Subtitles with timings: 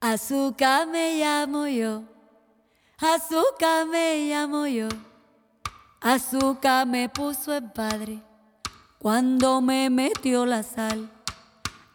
[0.00, 2.04] Azúcar me llamo yo,
[2.98, 4.86] azúcar me llamo yo,
[6.00, 8.22] azúcar me puso el padre
[9.00, 11.10] cuando me metió la sal.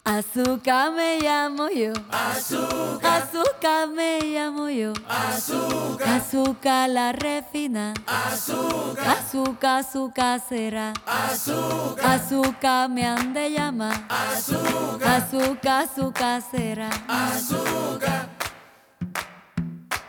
[0.06, 1.94] Azúcar me llamo yo.
[2.12, 3.24] Azúcar.
[3.24, 4.92] Azúcar me llamo yo.
[5.08, 6.08] Azúcar.
[6.10, 7.94] Azúcar la refina.
[8.06, 9.18] Azúcar.
[9.18, 10.92] Azúcar, azúcar será.
[11.06, 12.06] Azúcar.
[12.06, 14.06] Azúcar me han de llamar.
[14.10, 15.24] Azúcar.
[15.24, 16.90] Azúcar, azúcar será.
[17.08, 18.28] Azúcar.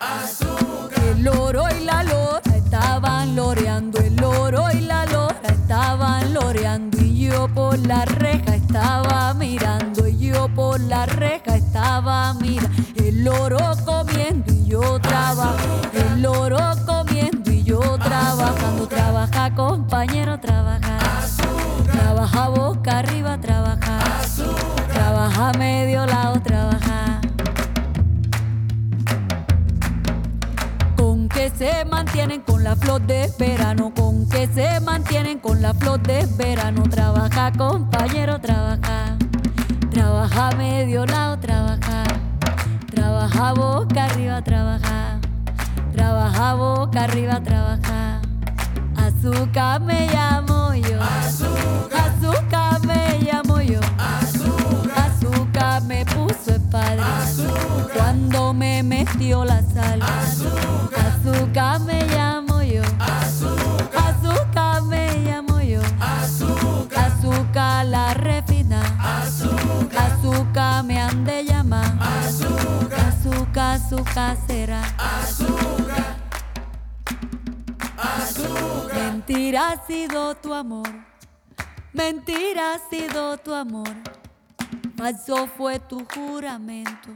[0.00, 1.04] Azúcar.
[1.04, 4.00] El oro y la lora estaban loreando.
[4.00, 5.33] El oro y la lora
[5.64, 6.98] estaban loreando.
[7.00, 10.06] Y yo por la reja estaba mirando.
[10.06, 12.82] Y yo por la reja estaba mirando.
[12.96, 15.88] El oro comiendo y yo trabajando.
[15.94, 18.86] El oro comiendo y yo trabajando.
[18.86, 20.98] Trabaja, compañero, trabaja.
[21.90, 24.00] Trabaja boca arriba, trabaja.
[24.92, 26.83] Trabaja medio lado, trabaja.
[31.56, 36.26] Se mantienen con la flor de verano, con que se mantienen con la flor de
[36.36, 36.82] verano.
[36.84, 39.16] Trabaja, compañero, trabaja.
[39.90, 42.04] Trabaja medio lado, trabaja.
[42.92, 45.20] Trabaja boca arriba, trabaja.
[45.92, 48.20] Trabaja boca arriba, trabaja.
[48.96, 51.00] Azúcar me llamo yo.
[51.00, 52.12] Azúcar.
[52.18, 53.80] Azúcar me llamo yo.
[53.98, 54.23] Azúcar.
[57.94, 60.00] Cuando me metió la sal.
[60.02, 61.06] Azúcar.
[61.06, 62.82] Azúcar me llamo yo.
[62.98, 64.14] Azúcar.
[64.14, 65.80] Azúcar me llamo yo.
[66.00, 67.12] Azúcar.
[67.12, 68.80] Azúcar la refina.
[68.98, 70.12] Azúcar.
[70.12, 71.96] Azúcar me han de llamar.
[72.00, 73.00] Azúcar.
[73.08, 74.82] Azúcar, azúcar será.
[74.98, 76.16] Azúcar.
[77.96, 78.94] Azúcar.
[78.94, 80.88] Mentira ha sido tu amor.
[81.92, 83.94] Mentira ha sido tu amor.
[85.04, 87.10] Falso fue tu juramento.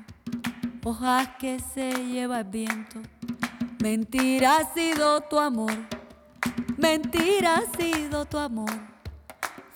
[0.84, 3.00] Hojas que se lleva el viento.
[3.82, 5.72] Mentira ha sido tu amor.
[6.76, 8.70] Mentira ha sido tu amor.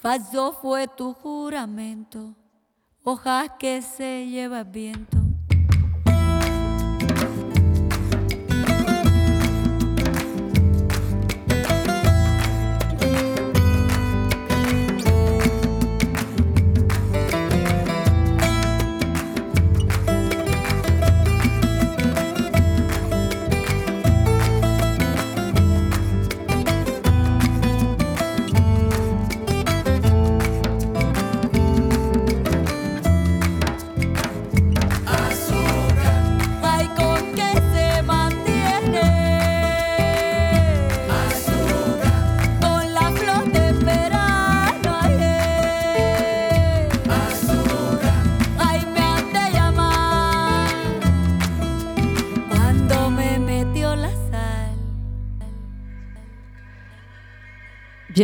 [0.03, 2.35] Falso fue tu juramento.
[3.03, 5.22] Hojas que se lleva el viento.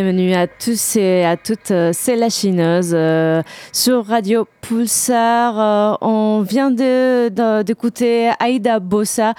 [0.01, 3.43] Bienvenue à tous et à toutes, euh, c'est la chineuse euh,
[3.73, 5.59] sur Radio Pulsar.
[5.59, 9.35] euh, on vient d'écouter Aïda Bossa,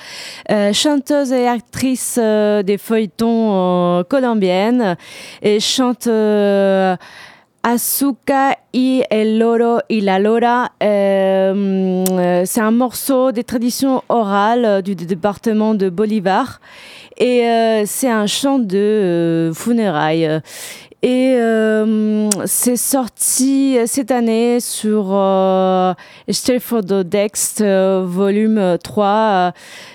[0.73, 4.97] chanteuse et actrice des feuilletons colombiennes
[5.41, 6.09] et chante
[7.61, 10.71] Azuka y el loro y la lora.
[10.81, 16.61] Euh, c'est un morceau des traditions orales euh, du département de Bolivar.
[17.17, 20.41] Et euh, c'est un chant de funérailles.
[21.01, 25.93] Et euh, c'est sorti cette année sur euh,
[27.05, 29.51] Dext, euh, volume 3, euh,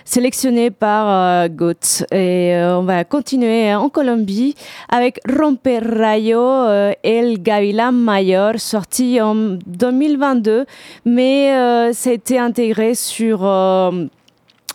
[0.06, 2.06] sélectionné par euh, Goethe.
[2.10, 4.54] Et on va continuer en Colombie
[4.88, 9.34] avec Romper Rayo El Gavilán Mayor, sorti en
[9.66, 10.64] 2022,
[11.04, 13.43] mais ça a été intégré sur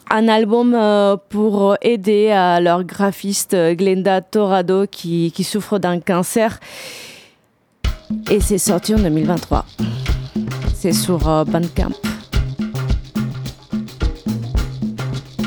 [0.10, 6.60] un album euh, pour aider à leur graphiste euh, Glenda Torado qui, souffre d'un cancer.
[8.30, 9.66] Et c'est sorti en 2023.
[10.74, 11.92] C'est sur euh, Bandcamp.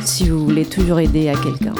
[0.04, 1.74] Si vous voulez toujours aider à quelqu'un.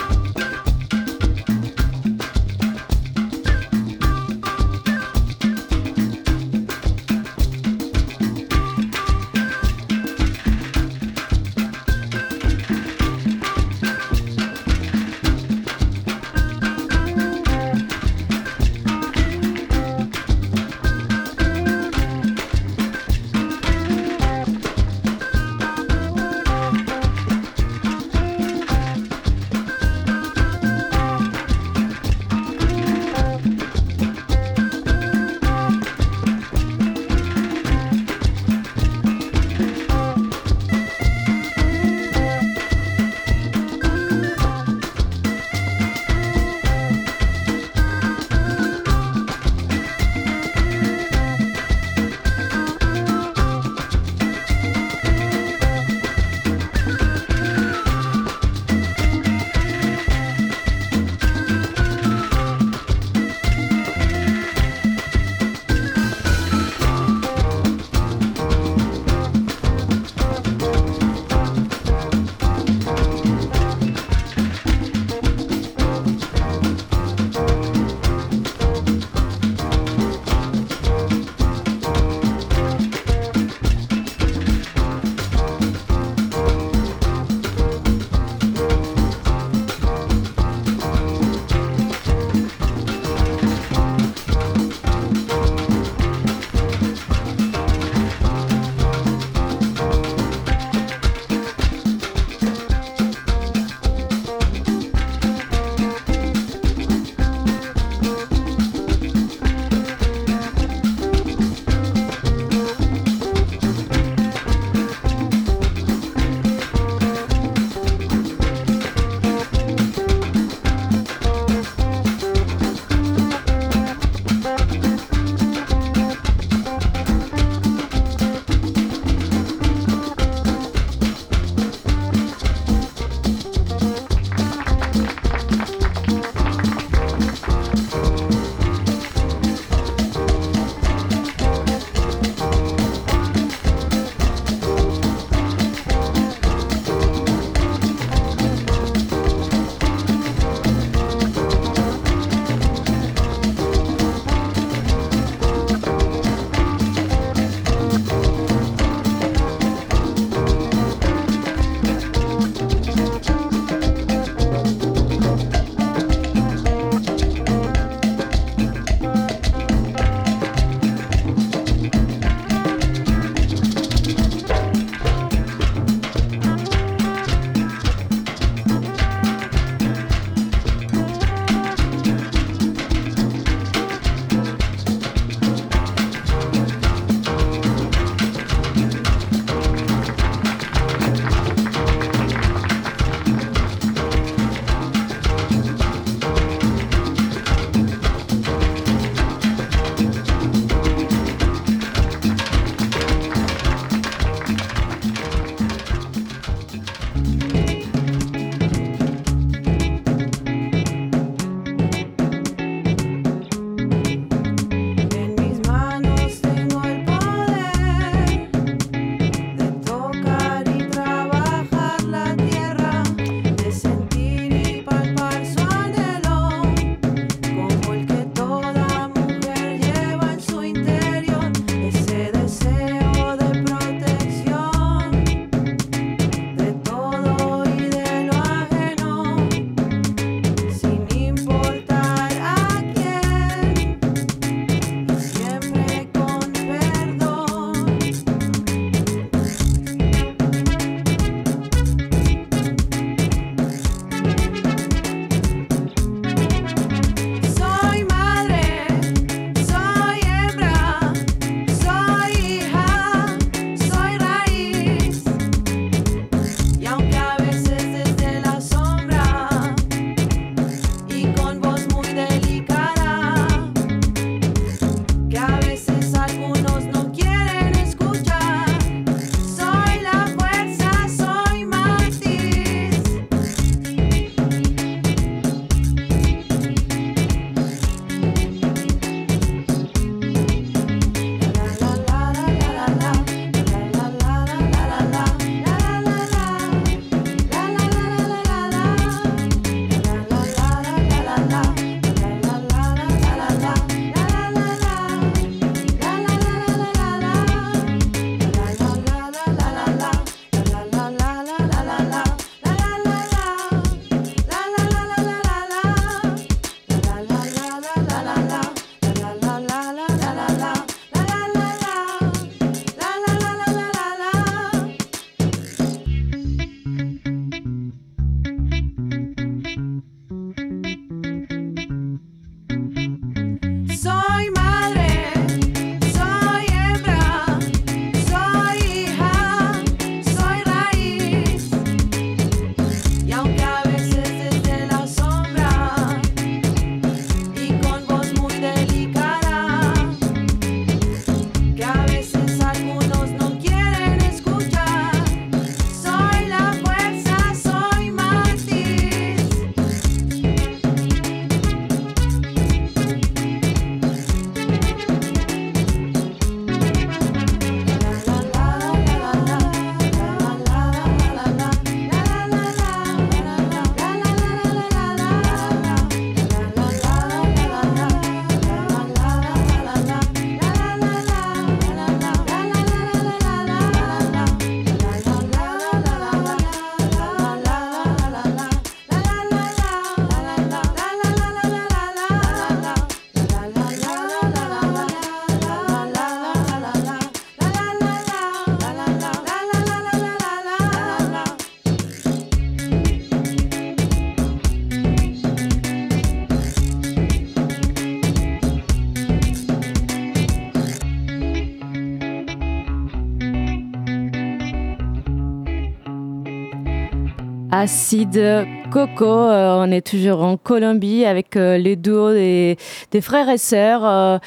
[417.73, 419.27] Acide Coco.
[419.27, 422.77] on est toujours en Colombie avec les duos des,
[423.21, 424.41] frères et sœurs.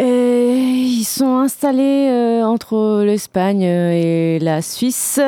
[0.00, 5.18] Et ils sont installés euh, entre l'Espagne et la Suisse.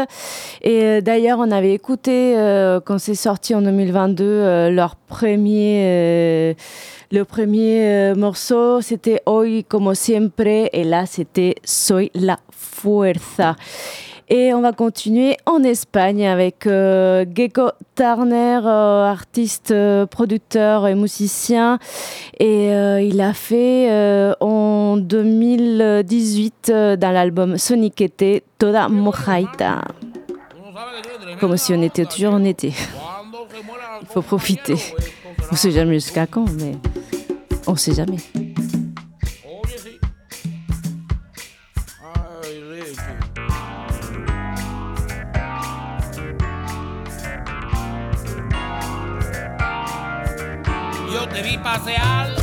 [0.62, 6.54] Et euh, d'ailleurs, on avait écouté, euh, quand c'est sorti en 2022, leur premier,
[7.10, 10.68] le premier morceau, c'était Hoy como siempre.
[10.72, 13.56] Et là, c'était Soy la fuerza.
[14.32, 20.94] Et on va continuer en Espagne avec euh, Gecko Turner, euh, artiste, euh, producteur et
[20.94, 21.80] musicien.
[22.38, 23.90] Et il a fait
[24.40, 29.80] en 2018 dans l'album Soniquete Toda Mojaita.
[31.40, 32.72] Comme si on était toujours en été.
[34.02, 34.76] Il faut profiter.
[35.50, 36.76] On ne sait jamais jusqu'à quand, mais
[37.66, 38.16] on ne sait jamais.
[51.50, 52.39] y pasear.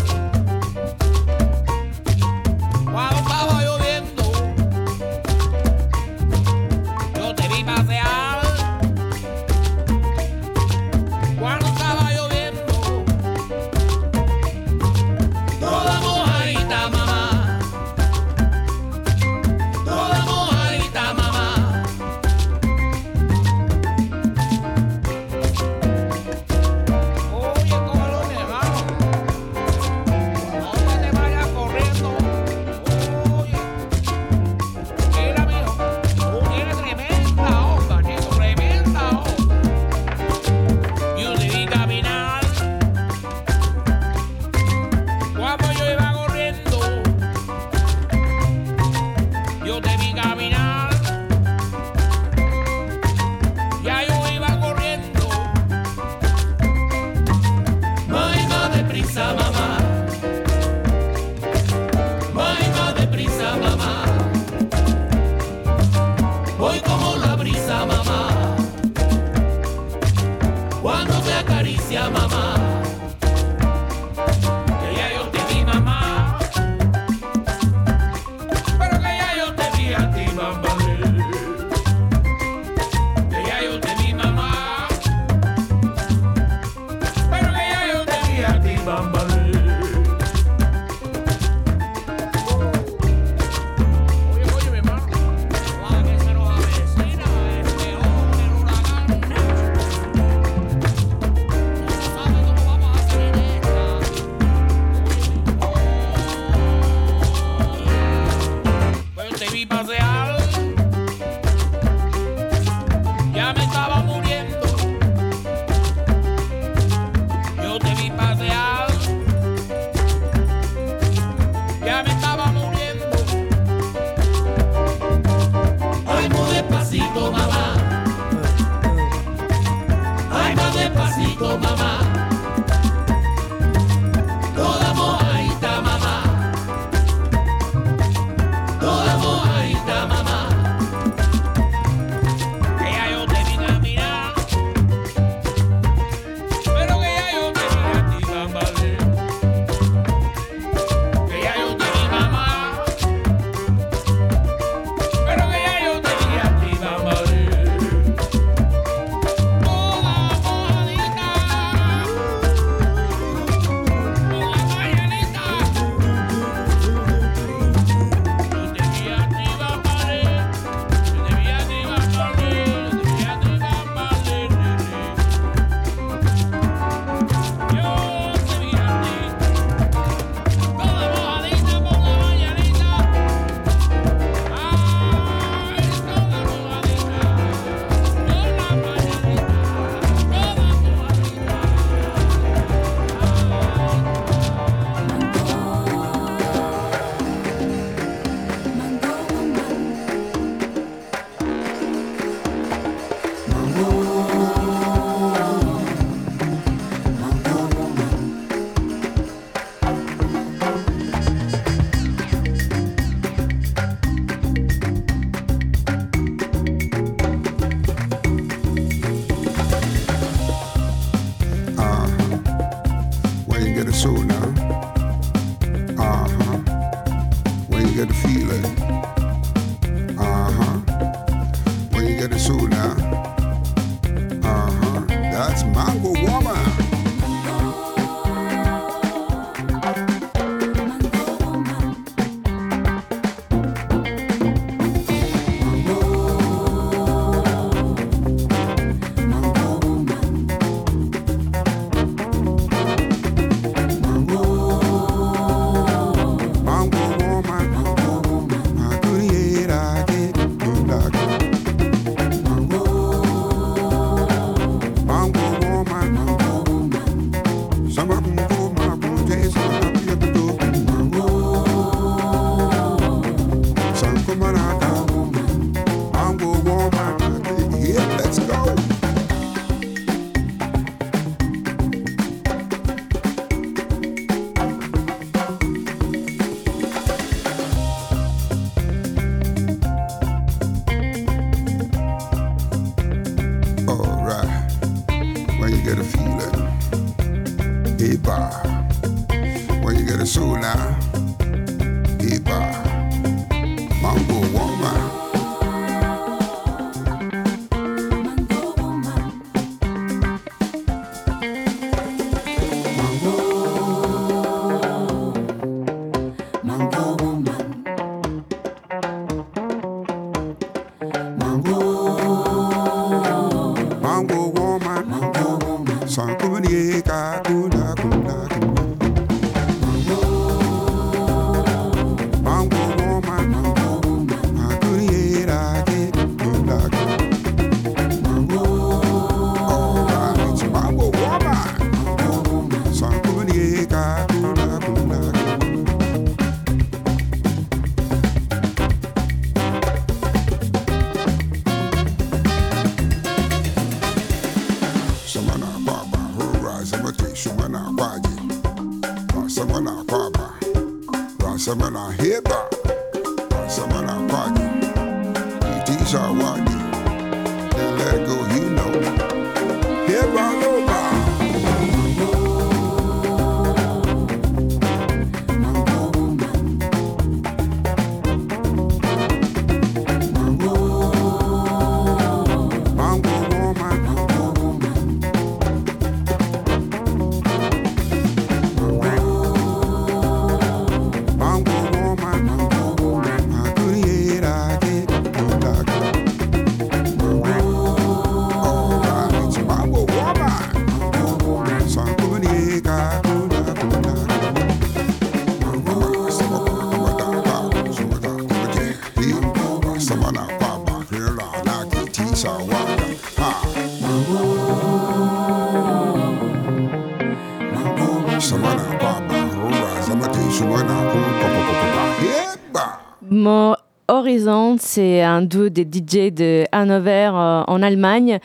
[424.80, 428.40] C'est un duo des DJ de Hanover euh, en Allemagne,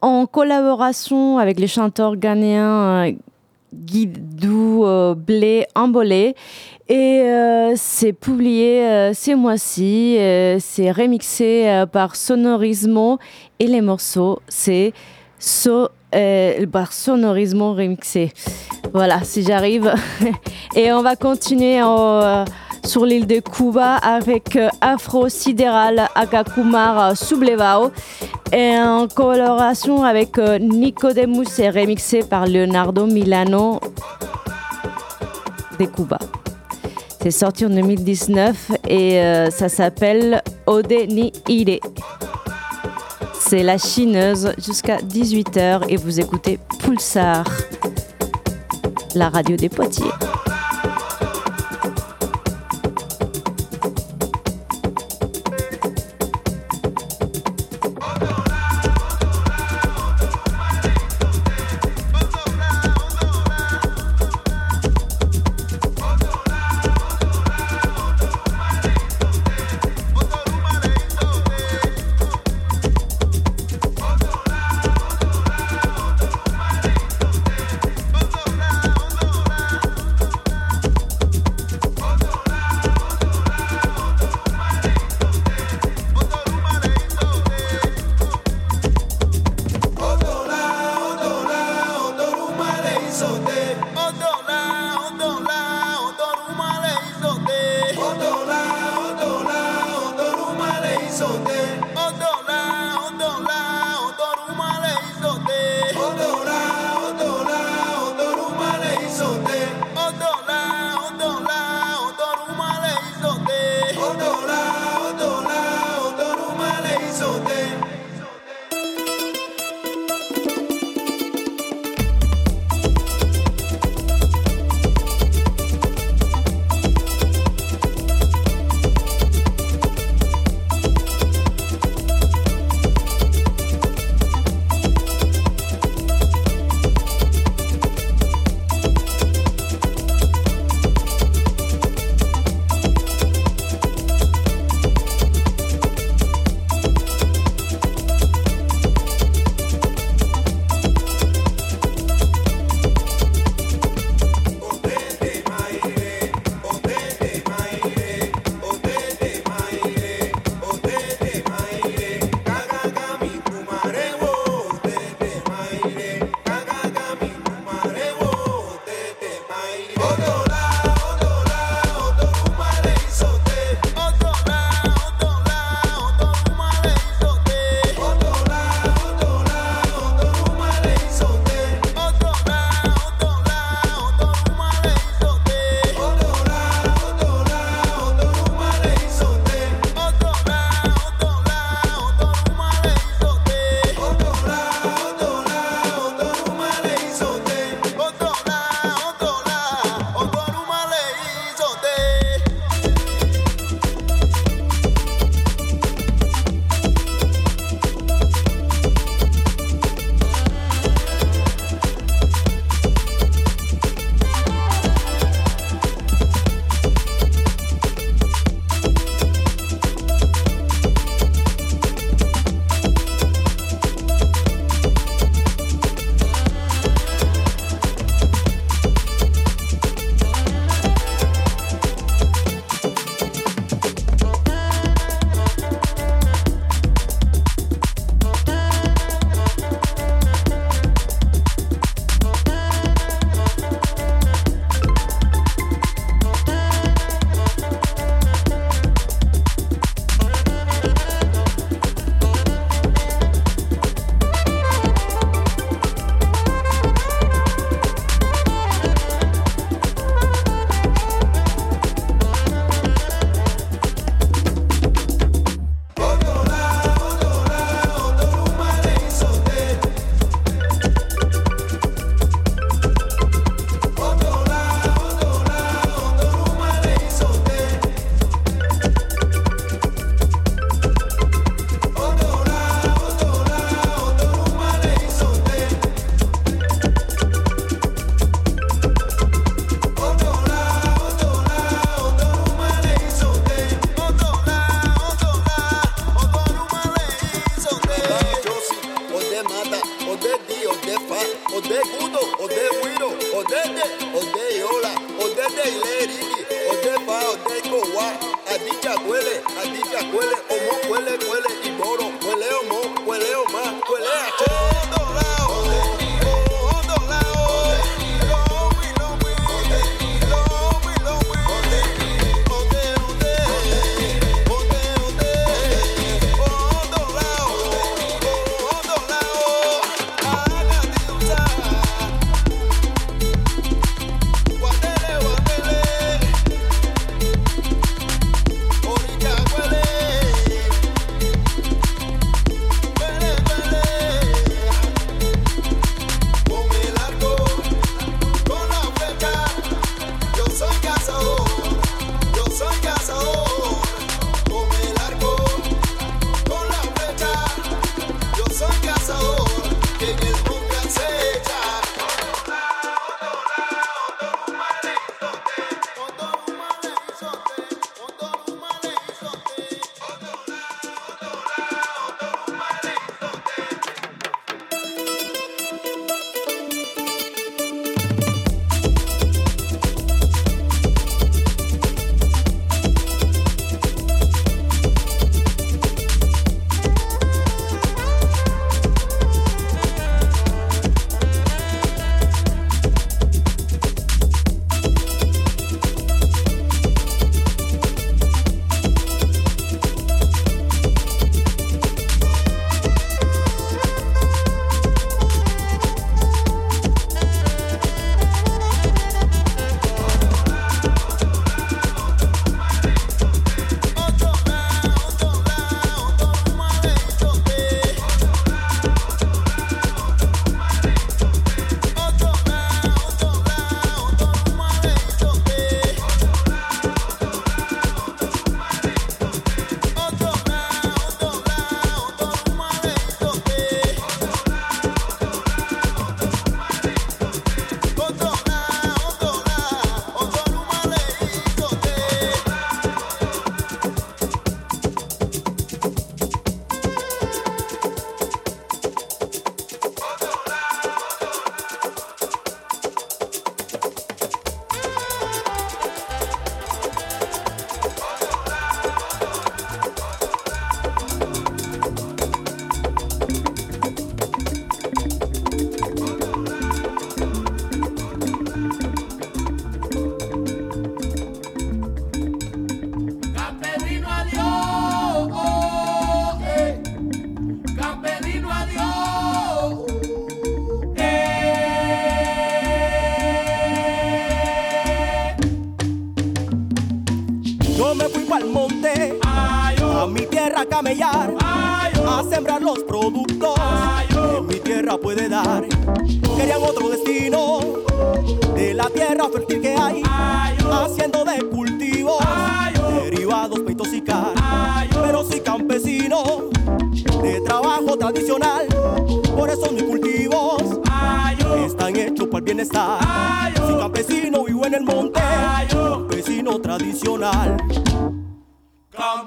[0.00, 3.12] en collaboration avec les chanteurs ghanéens euh,
[3.76, 6.34] Guidou euh, Blé Ambolé.
[6.88, 10.16] Et euh, c'est publié euh, ces mois-ci,
[10.60, 13.18] c'est remixé par Sonorismo
[13.58, 14.92] et les morceaux, c'est
[16.72, 18.32] par Sonorismo remixé.
[18.92, 19.92] Voilà, si j'arrive.
[20.76, 22.44] et on va continuer en,
[22.84, 27.90] sur l'île de Cuba avec euh, Afro Sidéral Akakumar Sublevao
[28.52, 33.80] et en collaboration avec euh, Nicodemus et remixé par Leonardo Milano
[35.78, 36.18] de Cuba.
[37.20, 41.80] C'est sorti en 2019 et euh, ça s'appelle Ode ni Ire.
[43.38, 47.44] C'est la chineuse jusqu'à 18h et vous écoutez Pulsar,
[49.14, 50.04] la radio des Poitiers.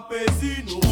[0.09, 0.88] Campesino,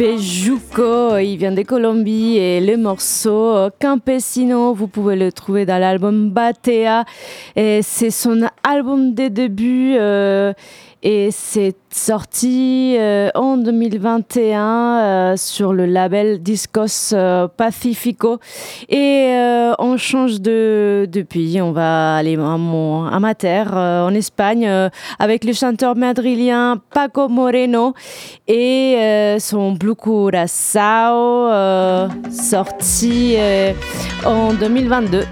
[0.00, 6.30] Bejuco, il vient de Colombie et le morceau Campesino, vous pouvez le trouver dans l'album
[6.30, 7.04] Batea.
[7.54, 10.54] C'est son album des débuts euh,
[11.02, 18.38] et c'est sorti euh, en 2021 euh, sur le label Discos euh, Pacifico.
[18.88, 19.34] Et
[19.78, 24.68] on change de, pays, on va aller à, à ma terre, en Espagne,
[25.18, 27.94] avec le chanteur madrilien Paco Moreno
[28.48, 31.48] et son Blue Curaçao,
[32.30, 33.36] sorti
[34.24, 35.24] en 2022.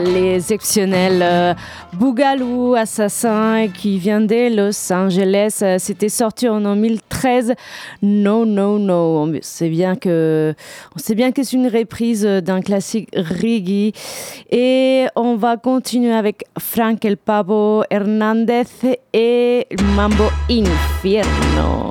[0.00, 1.54] les exceptionnels euh,
[1.92, 5.58] Bougalou, assassin qui vient de Los Angeles.
[5.62, 7.54] Euh, C'était sorti en 2013.
[8.02, 8.94] No, no, no.
[8.94, 10.54] On sait bien que,
[11.10, 13.92] bien c'est une reprise d'un classique reggae.
[14.50, 18.64] Et on va continuer avec Frank El Pavo Hernandez
[19.12, 21.89] et Mambo Infierno.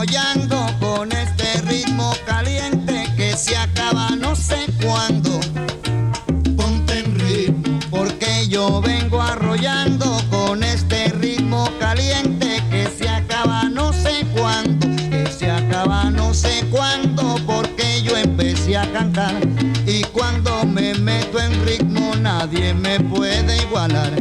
[0.00, 5.28] enrollando con este ritmo caliente que se acaba no sé cuándo.
[6.56, 13.92] Ponte en ritmo, porque yo vengo arrollando con este ritmo caliente que se acaba no
[13.92, 19.34] sé cuándo, que se acaba no sé cuándo, porque yo empecé a cantar
[19.86, 24.12] y cuando me meto en ritmo nadie me puede igualar.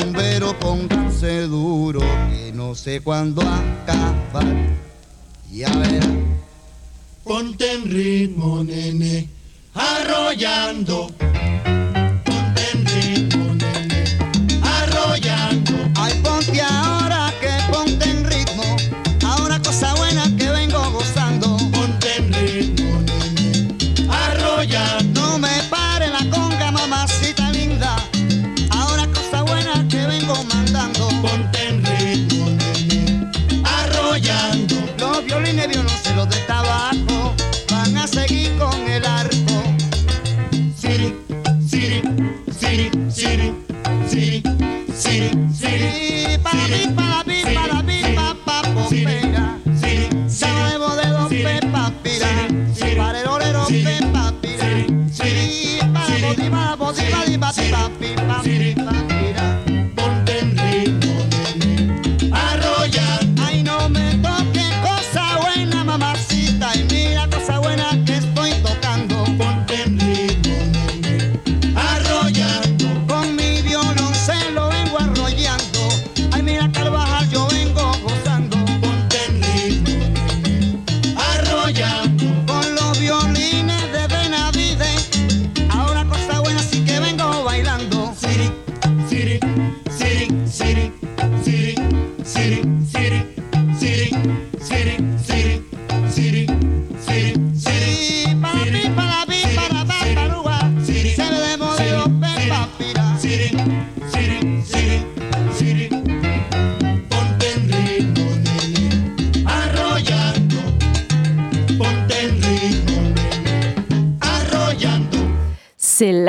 [0.00, 4.91] Rumbero pónganse duro que no sé cuándo acabar.
[5.52, 6.08] Ya verás.
[7.24, 9.28] Ponte en ritmo, nene,
[9.74, 11.10] arrollando.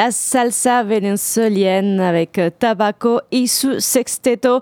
[0.04, 4.60] la salsa vénézuélienne avec euh, Tabaco et su sexteto.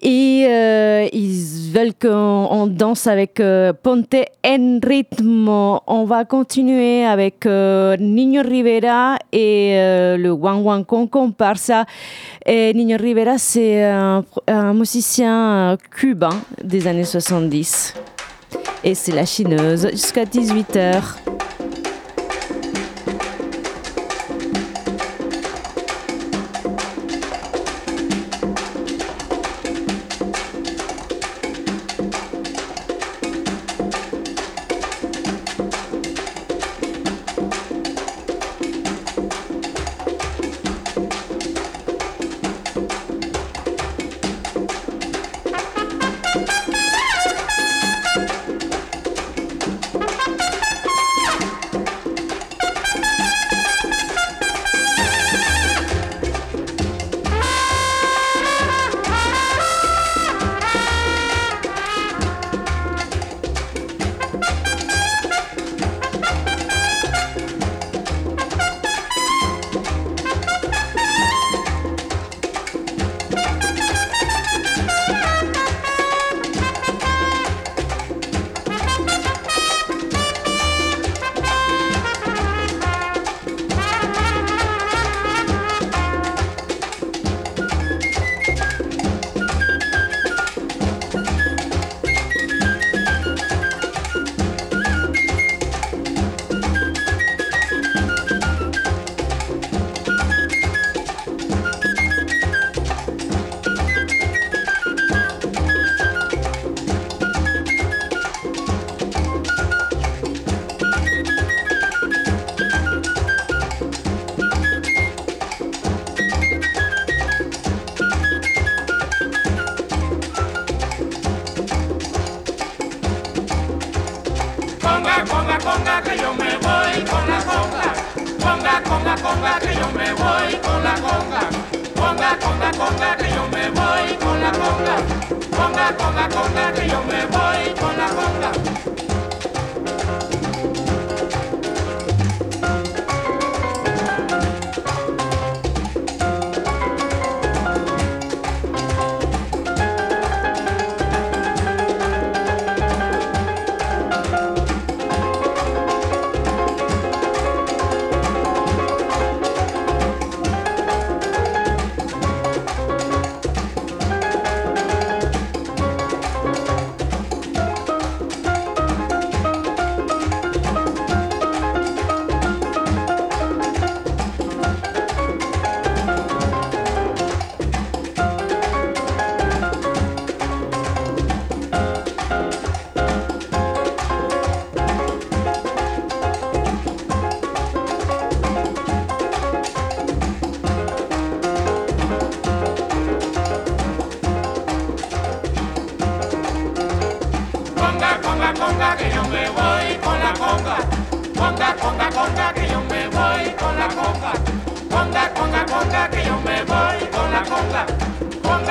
[0.00, 4.14] Et euh, ils veulent qu'on danse avec euh, Ponte
[4.46, 5.80] en Ritmo.
[5.86, 9.72] On va continuer avec euh, Niño Rivera et
[10.16, 11.84] le Wang Wang Con Comparsa.
[12.46, 17.94] Et Rivera, c'est un, un, musicien cubain des années 70.
[18.84, 21.02] Et c'est la chineuse jusqu'à 18h.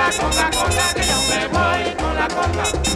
[0.08, 2.87] Con la coca, que yo me voy con la coca.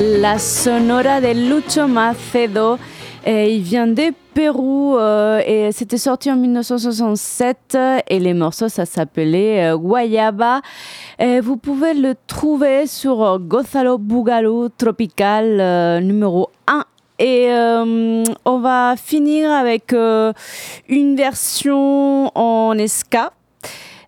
[0.00, 2.78] La sonora de Lucho Macedo.
[3.26, 7.76] Et il vient de Pérou euh, et c'était sorti en 1967
[8.08, 10.62] et les morceaux ça s'appelait euh, Guayaba.
[11.18, 16.84] Et vous pouvez le trouver sur Gozalo Bugalo Tropical numéro 1
[17.18, 20.32] et euh, on va finir avec euh,
[20.88, 23.32] une version en ska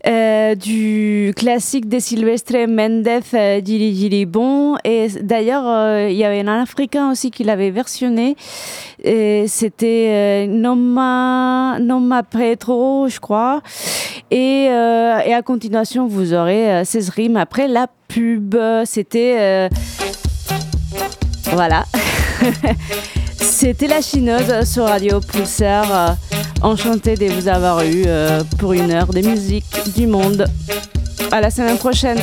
[0.06, 4.76] euh, du classique de Silvestre Mendez, euh, Dili Dili Bon.
[4.84, 8.36] Et d'ailleurs, euh, il y avait un Africain aussi qui l'avait versionné.
[9.04, 13.60] C'était euh, Noma, Noma Petro, je crois.
[14.30, 18.56] Et, et à continuation, vous aurez euh, 16 rimes après la pub.
[18.84, 19.68] C'était.
[21.52, 21.84] voilà.
[23.36, 26.16] C'était la chinoise sur Radio Pulsar.
[26.62, 29.64] Enchantée de vous avoir eu euh, pour une heure de musique
[29.96, 30.46] du monde.
[31.32, 32.18] À la semaine prochaine.